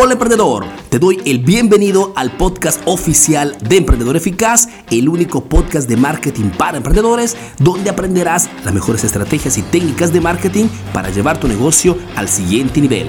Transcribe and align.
Hola 0.00 0.12
emprendedor, 0.12 0.64
te 0.90 0.98
doy 0.98 1.20
el 1.26 1.40
bienvenido 1.40 2.12
al 2.14 2.30
podcast 2.36 2.80
oficial 2.84 3.56
de 3.68 3.78
Emprendedor 3.78 4.16
Eficaz, 4.16 4.68
el 4.90 5.08
único 5.08 5.44
podcast 5.44 5.88
de 5.88 5.96
marketing 5.96 6.50
para 6.50 6.76
emprendedores 6.76 7.36
donde 7.58 7.90
aprenderás 7.90 8.48
las 8.64 8.72
mejores 8.72 9.04
estrategias 9.04 9.58
y 9.58 9.62
técnicas 9.62 10.12
de 10.12 10.20
marketing 10.20 10.66
para 10.92 11.10
llevar 11.10 11.40
tu 11.40 11.48
negocio 11.48 11.98
al 12.16 12.28
siguiente 12.28 12.80
nivel. 12.80 13.08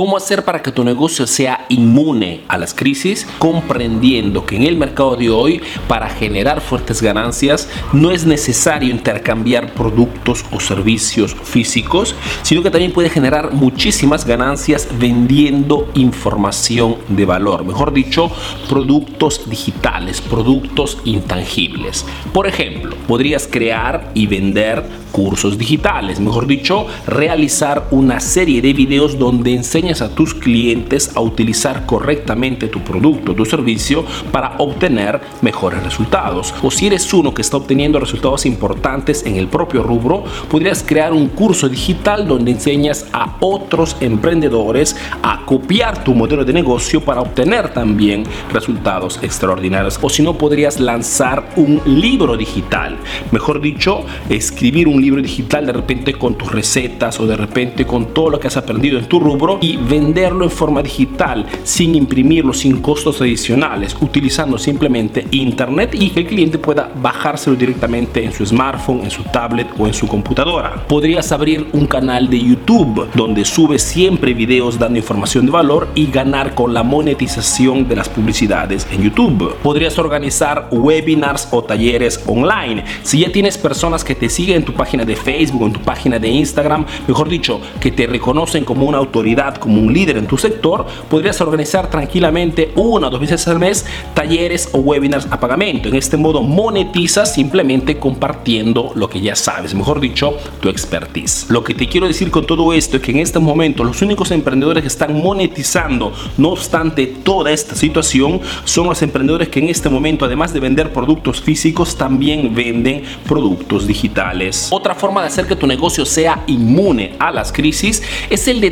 ¿Cómo 0.00 0.16
hacer 0.16 0.46
para 0.46 0.62
que 0.62 0.72
tu 0.72 0.82
negocio 0.82 1.26
sea 1.26 1.66
inmune 1.68 2.40
a 2.48 2.56
las 2.56 2.72
crisis? 2.72 3.26
Comprendiendo 3.38 4.46
que 4.46 4.56
en 4.56 4.62
el 4.62 4.78
mercado 4.78 5.14
de 5.14 5.28
hoy, 5.28 5.60
para 5.88 6.08
generar 6.08 6.62
fuertes 6.62 7.02
ganancias, 7.02 7.68
no 7.92 8.10
es 8.10 8.24
necesario 8.24 8.88
intercambiar 8.88 9.74
productos 9.74 10.42
o 10.52 10.58
servicios 10.58 11.34
físicos, 11.42 12.14
sino 12.40 12.62
que 12.62 12.70
también 12.70 12.92
puede 12.92 13.10
generar 13.10 13.52
muchísimas 13.52 14.24
ganancias 14.24 14.88
vendiendo 14.98 15.90
información 15.92 16.96
de 17.08 17.26
valor. 17.26 17.66
Mejor 17.66 17.92
dicho, 17.92 18.30
productos 18.70 19.50
digitales, 19.50 20.22
productos 20.22 20.96
intangibles. 21.04 22.06
Por 22.32 22.46
ejemplo, 22.46 22.96
podrías 23.06 23.46
crear 23.46 24.12
y 24.14 24.26
vender 24.26 24.82
cursos 25.10 25.58
digitales, 25.58 26.20
mejor 26.20 26.46
dicho, 26.46 26.86
realizar 27.06 27.88
una 27.90 28.20
serie 28.20 28.62
de 28.62 28.72
videos 28.72 29.18
donde 29.18 29.54
enseñas 29.54 29.89
a 29.90 30.14
tus 30.14 30.34
clientes 30.34 31.10
a 31.16 31.20
utilizar 31.20 31.84
correctamente 31.84 32.68
tu 32.68 32.80
producto, 32.80 33.34
tu 33.34 33.44
servicio 33.44 34.04
para 34.30 34.54
obtener 34.58 35.20
mejores 35.42 35.82
resultados. 35.82 36.54
O 36.62 36.70
si 36.70 36.86
eres 36.86 37.12
uno 37.12 37.34
que 37.34 37.42
está 37.42 37.56
obteniendo 37.56 37.98
resultados 37.98 38.46
importantes 38.46 39.26
en 39.26 39.34
el 39.34 39.48
propio 39.48 39.82
rubro, 39.82 40.22
podrías 40.48 40.84
crear 40.84 41.12
un 41.12 41.28
curso 41.28 41.68
digital 41.68 42.28
donde 42.28 42.52
enseñas 42.52 43.06
a 43.12 43.36
otros 43.40 43.96
emprendedores 44.00 44.96
a 45.22 45.44
copiar 45.44 46.04
tu 46.04 46.14
modelo 46.14 46.44
de 46.44 46.52
negocio 46.52 47.00
para 47.00 47.20
obtener 47.20 47.72
también 47.72 48.22
resultados 48.52 49.18
extraordinarios. 49.22 49.98
O 50.00 50.08
si 50.08 50.22
no, 50.22 50.38
podrías 50.38 50.78
lanzar 50.78 51.50
un 51.56 51.82
libro 51.84 52.36
digital, 52.36 52.96
mejor 53.32 53.60
dicho, 53.60 54.04
escribir 54.28 54.86
un 54.86 55.02
libro 55.02 55.20
digital 55.20 55.66
de 55.66 55.72
repente 55.72 56.14
con 56.14 56.36
tus 56.36 56.52
recetas 56.52 57.18
o 57.18 57.26
de 57.26 57.36
repente 57.36 57.86
con 57.86 58.14
todo 58.14 58.30
lo 58.30 58.40
que 58.40 58.46
has 58.46 58.56
aprendido 58.56 58.98
en 58.98 59.06
tu 59.06 59.20
rubro 59.20 59.58
y 59.60 59.76
venderlo 59.80 60.44
en 60.44 60.50
forma 60.50 60.82
digital 60.82 61.46
sin 61.62 61.94
imprimirlo, 61.94 62.52
sin 62.52 62.80
costos 62.80 63.20
adicionales, 63.20 63.96
utilizando 64.00 64.58
simplemente 64.58 65.26
internet 65.30 65.94
y 65.94 66.10
que 66.10 66.20
el 66.20 66.26
cliente 66.26 66.58
pueda 66.58 66.90
bajárselo 67.00 67.56
directamente 67.56 68.24
en 68.24 68.32
su 68.32 68.44
smartphone, 68.46 69.02
en 69.04 69.10
su 69.10 69.22
tablet 69.24 69.68
o 69.78 69.86
en 69.86 69.94
su 69.94 70.06
computadora. 70.06 70.84
Podrías 70.86 71.32
abrir 71.32 71.68
un 71.72 71.86
canal 71.86 72.28
de 72.28 72.40
YouTube 72.40 73.08
donde 73.14 73.44
subes 73.44 73.82
siempre 73.82 74.34
videos 74.34 74.78
dando 74.78 74.98
información 74.98 75.46
de 75.46 75.52
valor 75.52 75.88
y 75.94 76.06
ganar 76.06 76.54
con 76.54 76.74
la 76.74 76.82
monetización 76.82 77.88
de 77.88 77.96
las 77.96 78.08
publicidades 78.08 78.86
en 78.92 79.02
YouTube. 79.02 79.54
Podrías 79.62 79.98
organizar 79.98 80.68
webinars 80.70 81.48
o 81.50 81.62
talleres 81.62 82.22
online. 82.26 82.84
Si 83.02 83.20
ya 83.20 83.32
tienes 83.32 83.58
personas 83.58 84.04
que 84.04 84.14
te 84.14 84.28
siguen 84.28 84.58
en 84.58 84.64
tu 84.64 84.72
página 84.72 85.04
de 85.04 85.16
Facebook, 85.16 85.66
en 85.66 85.72
tu 85.72 85.80
página 85.80 86.18
de 86.18 86.28
Instagram, 86.28 86.84
mejor 87.06 87.28
dicho, 87.28 87.60
que 87.80 87.90
te 87.90 88.06
reconocen 88.06 88.64
como 88.64 88.86
una 88.86 88.98
autoridad, 88.98 89.56
un 89.78 89.92
líder 89.92 90.16
en 90.16 90.26
tu 90.26 90.36
sector, 90.36 90.86
podrías 91.08 91.40
organizar 91.40 91.90
tranquilamente 91.90 92.72
una 92.74 93.08
o 93.08 93.10
dos 93.10 93.20
veces 93.20 93.46
al 93.48 93.58
mes 93.58 93.84
talleres 94.14 94.68
o 94.72 94.78
webinars 94.78 95.26
a 95.30 95.38
pagamento. 95.38 95.88
En 95.88 95.96
este 95.96 96.16
modo 96.16 96.42
monetizas 96.42 97.34
simplemente 97.34 97.98
compartiendo 97.98 98.92
lo 98.94 99.08
que 99.08 99.20
ya 99.20 99.36
sabes, 99.36 99.74
mejor 99.74 100.00
dicho, 100.00 100.34
tu 100.60 100.68
expertise. 100.68 101.46
Lo 101.48 101.64
que 101.64 101.74
te 101.74 101.88
quiero 101.88 102.06
decir 102.06 102.30
con 102.30 102.46
todo 102.46 102.72
esto 102.72 102.96
es 102.96 103.02
que 103.02 103.12
en 103.12 103.18
este 103.18 103.38
momento 103.38 103.84
los 103.84 104.02
únicos 104.02 104.30
emprendedores 104.30 104.82
que 104.82 104.88
están 104.88 105.20
monetizando, 105.20 106.12
no 106.38 106.50
obstante 106.50 107.06
toda 107.06 107.50
esta 107.50 107.74
situación, 107.74 108.40
son 108.64 108.86
los 108.86 109.02
emprendedores 109.02 109.48
que 109.48 109.60
en 109.60 109.68
este 109.68 109.88
momento, 109.88 110.24
además 110.24 110.52
de 110.52 110.60
vender 110.60 110.92
productos 110.92 111.40
físicos, 111.40 111.96
también 111.96 112.54
venden 112.54 113.02
productos 113.26 113.86
digitales. 113.86 114.68
Otra 114.70 114.94
forma 114.94 115.20
de 115.20 115.28
hacer 115.28 115.46
que 115.46 115.56
tu 115.56 115.66
negocio 115.66 116.04
sea 116.04 116.42
inmune 116.46 117.14
a 117.18 117.30
las 117.30 117.52
crisis 117.52 118.02
es 118.28 118.48
el 118.48 118.60
de 118.60 118.70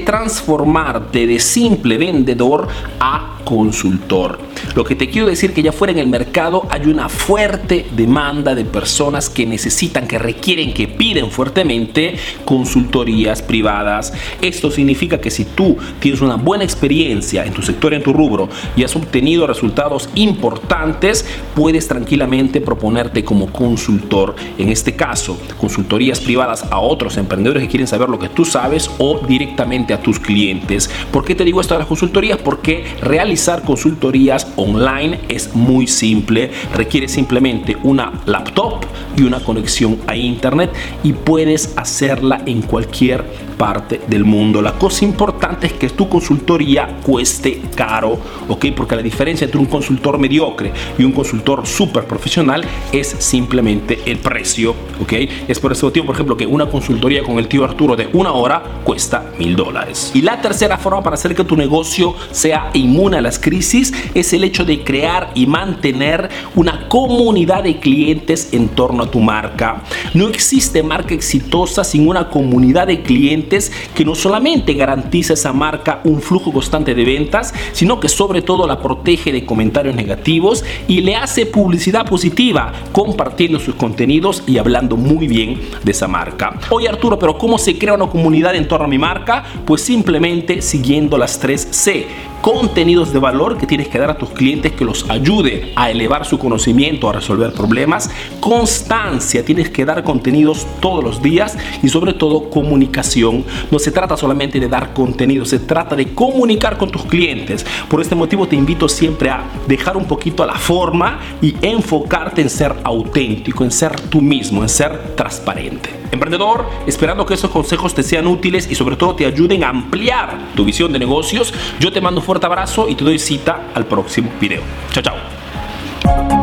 de 0.93 1.38
simple 1.38 1.99
vendedor 1.99 2.69
a 3.00 3.38
consultor. 3.49 4.38
Lo 4.75 4.84
que 4.84 4.94
te 4.94 5.09
quiero 5.09 5.26
decir 5.26 5.54
que 5.54 5.62
ya 5.62 5.72
fuera 5.72 5.93
en 5.93 5.99
el 5.99 6.06
mercado 6.06 6.66
hay 6.71 6.82
una 6.82 7.09
fuerte 7.09 7.87
demanda 7.97 8.54
de 8.54 8.66
personas 8.66 9.31
que 9.31 9.47
necesitan, 9.47 10.06
que 10.06 10.19
requieren, 10.19 10.75
que 10.75 10.87
piden 10.87 11.31
fuertemente 11.31 12.16
consultorías 12.44 13.41
privadas. 13.41 14.12
Esto 14.43 14.71
significa 14.71 15.19
que 15.19 15.31
si 15.31 15.47
tú 15.47 15.78
tienes 15.99 16.21
una 16.21 16.34
buena 16.34 16.65
experiencia 16.65 17.44
en 17.44 17.55
tu 17.55 17.62
sector, 17.62 17.94
en 17.94 18.03
tu 18.03 18.12
rubro 18.12 18.50
y 18.76 18.84
has 18.84 18.94
obtenido 18.94 19.47
resultados 19.47 20.10
importantes, 20.15 21.25
puedes 21.55 21.88
tranquilamente 21.88 22.60
proponerte 22.60 23.25
como 23.25 23.50
consultor. 23.50 24.37
En 24.59 24.69
este 24.69 24.94
caso, 24.94 25.41
consultorías 25.59 26.20
privadas 26.20 26.65
a 26.70 26.81
otros 26.81 27.16
emprendedores 27.16 27.62
que 27.62 27.70
quieren 27.70 27.87
saber 27.87 28.10
lo 28.10 28.19
que 28.19 28.28
tú 28.28 28.44
sabes 28.44 28.91
o 28.99 29.20
directamente 29.26 29.94
a 29.94 30.03
tus 30.03 30.20
clientes. 30.20 30.68
¿Por 31.12 31.25
qué 31.25 31.34
te 31.34 31.45
digo 31.45 31.61
esto 31.61 31.75
de 31.75 31.79
las 31.79 31.89
consultorías? 31.89 32.39
Porque 32.39 32.84
realizar 33.01 33.62
consultorías 33.62 34.53
online 34.56 35.21
es 35.29 35.55
muy 35.55 35.87
simple, 35.87 36.51
requiere 36.75 37.09
simplemente 37.09 37.77
una 37.83 38.12
laptop 38.27 38.84
y 39.17 39.23
una 39.23 39.41
conexión 39.41 39.99
a 40.06 40.15
internet 40.15 40.71
y 41.03 41.15
puedes 41.15 41.73
hacerla 41.77 42.43
en 42.45 42.61
cualquier 42.62 43.25
parte 43.59 44.01
del 44.07 44.25
mundo. 44.25 44.63
La 44.63 44.73
cosa 44.73 45.05
importante 45.05 45.67
es 45.67 45.73
que 45.75 45.89
tu 45.91 46.09
consultoría 46.09 46.99
cueste 47.03 47.61
caro, 47.75 48.19
¿ok? 48.49 48.67
Porque 48.75 48.97
la 48.97 49.03
diferencia 49.03 49.45
entre 49.45 49.59
un 49.59 49.67
consultor 49.67 50.19
mediocre 50.19 50.73
y 50.97 51.03
un 51.03 51.13
consultor 51.13 51.67
súper 51.67 52.05
profesional 52.05 52.65
es 52.93 53.09
simplemente 53.19 53.99
el 54.07 54.19
precio, 54.19 54.75
¿ok? 55.03 55.13
Es 55.49 55.59
por 55.59 55.73
ese 55.73 55.85
motivo, 55.85 56.07
por 56.07 56.15
ejemplo, 56.15 56.37
que 56.37 56.47
una 56.47 56.67
consultoría 56.67 57.23
con 57.25 57.39
el 57.39 57.49
tío 57.49 57.65
Arturo 57.65 57.97
de 57.97 58.09
una 58.13 58.33
hora 58.33 58.63
cuesta 58.85 59.33
mil 59.39 59.57
dólares. 59.57 60.13
Y 60.15 60.23
la 60.23 60.41
tercera 60.41 60.79
forma 60.79 61.03
para 61.03 61.15
hacer 61.15 61.35
que 61.35 61.45
tu 61.45 61.57
negocio 61.57 62.15
sea 62.31 62.71
inmune 62.75 63.19
a 63.19 63.21
las 63.21 63.39
crisis 63.39 63.93
es 64.15 64.33
el 64.33 64.45
hecho 64.45 64.65
de 64.65 64.85
crear 64.85 65.33
y 65.35 65.47
mantener 65.47 66.29
una 66.55 66.89
comunidad 66.89 67.65
de 67.65 67.81
clientes 67.81 68.51
en 68.53 68.69
torno 68.69 69.03
a 69.03 69.11
tu 69.11 69.19
marca. 69.19 69.83
No 70.15 70.29
existe 70.29 70.83
marca 70.83 71.15
exitosa 71.15 71.83
sin 71.83 72.09
una 72.09 72.29
comunidad 72.29 72.87
de 72.87 73.03
clientes 73.03 73.48
que 73.95 74.05
no 74.05 74.15
solamente 74.15 74.75
garantiza 74.75 75.35
esa 75.35 75.53
marca 75.53 76.01
un 76.05 76.21
flujo 76.21 76.53
constante 76.53 76.95
de 76.95 77.05
ventas, 77.05 77.55
sino 77.73 78.01
que 78.01 78.09
sobre 78.09 78.43
todo 78.43 78.67
la 78.67 78.81
protege 78.81 79.33
de 79.33 79.45
comentarios 79.45 79.95
negativos 79.95 80.65
y 80.87 81.01
le 81.01 81.17
hace 81.17 81.47
publicidad 81.47 82.07
positiva 82.07 82.73
compartiendo 82.93 83.59
sus 83.59 83.75
contenidos 83.75 84.43
y 84.47 84.59
hablando 84.59 84.97
muy 84.97 85.27
bien 85.27 85.61
de 85.83 85.93
esa 85.93 86.09
marca. 86.09 86.59
Oye 86.71 86.89
Arturo, 86.89 87.19
pero 87.19 87.39
¿cómo 87.39 87.59
se 87.59 87.79
crea 87.79 87.95
una 87.95 88.09
comunidad 88.09 88.55
en 88.55 88.69
torno 88.69 88.87
a 88.87 88.89
mi 88.89 88.99
marca? 88.99 89.45
Pues 89.65 89.83
simplemente 89.83 90.63
siguiendo 90.63 91.17
las 91.17 91.39
tres 91.39 91.67
C 91.71 92.07
contenidos 92.41 93.12
de 93.12 93.19
valor 93.19 93.59
que 93.59 93.66
tienes 93.66 93.88
que 93.88 93.99
dar 93.99 94.10
a 94.10 94.19
tus 94.19 94.31
clientes 94.31 94.72
que 94.72 94.84
los 94.84 95.09
ayude 95.10 95.72
a 95.76 95.91
elevar 95.91 96.25
su 96.25 96.38
conocimiento, 96.38 97.09
a 97.09 97.12
resolver 97.12 97.53
problemas. 97.53 98.10
Constancia, 98.41 99.44
tienes 99.44 99.71
que 99.71 99.84
dar 99.84 100.04
contenidos 100.04 100.66
todos 100.81 101.03
los 101.03 101.22
días 101.22 101.56
y 101.82 101.88
sobre 101.88 102.12
todo 102.12 102.50
comunicación. 102.50 103.44
No 103.71 103.78
se 103.78 103.91
trata 103.91 104.16
solamente 104.16 104.60
de 104.60 104.69
dar 104.69 104.93
contenido, 104.94 105.44
se 105.44 105.59
trata 105.59 105.97
de 105.97 106.15
comunicar 106.15 106.78
con 106.78 106.91
tus 106.91 107.04
clientes. 107.04 107.65
Por 107.88 108.00
este 108.00 108.15
motivo 108.15 108.47
te 108.47 108.56
invito 108.56 108.88
siempre 108.88 109.31
a 109.31 109.44
dejar 109.66 109.97
un 109.97 110.05
poquito 110.05 110.43
a 110.43 110.47
la 110.47 110.56
forma 110.56 111.20
y 111.43 111.55
enfocarte 111.62 112.43
en 112.43 112.50
ser 112.50 112.75
auténtico, 112.84 113.65
en 113.65 113.70
ser 113.70 114.00
tú 114.00 114.20
mismo, 114.20 114.62
en 114.62 114.69
ser 114.69 115.14
transparente. 115.17 115.91
Emprendedor, 116.11 116.67
esperando 116.87 117.26
que 117.26 117.34
esos 117.34 117.50
consejos 117.50 117.94
te 117.94 118.02
sean 118.02 118.26
útiles 118.26 118.70
y 118.70 118.75
sobre 118.75 118.96
todo 118.96 119.14
te 119.14 119.26
ayuden 119.26 119.62
a 119.62 119.69
ampliar 119.69 120.38
tu 120.55 120.64
visión 120.64 120.93
de 120.93 120.99
negocios, 120.99 121.52
yo 121.81 121.93
te 121.93 122.00
mando 122.00 122.23
fuerte 122.29 122.45
abrazo 122.45 122.91
y 122.91 122.95
te 122.95 123.05
doy 123.05 123.19
cita 123.19 123.71
al 123.75 123.87
próximo 123.87 124.31
video. 124.39 124.61
Chao, 124.93 125.03
chao. 125.03 126.38